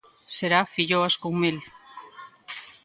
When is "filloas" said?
0.75-1.13